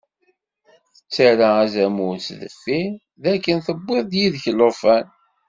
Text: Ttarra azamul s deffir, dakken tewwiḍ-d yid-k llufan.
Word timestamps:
Ttarra 1.05 1.49
azamul 1.63 2.17
s 2.25 2.27
deffir, 2.39 2.89
dakken 3.23 3.57
tewwiḍ-d 3.65 4.11
yid-k 4.19 4.45
llufan. 4.53 5.05